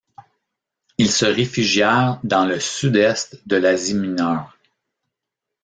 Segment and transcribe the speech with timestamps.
[0.97, 4.57] Ils se réfugièrent dans le sud-est de l'Asie Mineure.